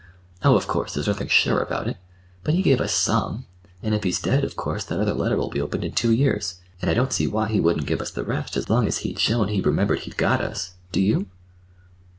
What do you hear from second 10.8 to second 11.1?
Do